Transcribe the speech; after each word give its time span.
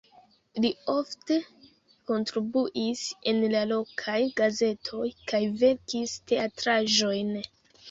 Li 0.63 0.69
ofte 0.93 1.35
kontribuis 2.11 3.03
en 3.33 3.43
la 3.57 3.63
lokaj 3.73 4.17
gazetoj 4.41 5.13
kaj 5.35 5.45
verkis 5.63 6.19
teatraĵojn. 6.35 7.33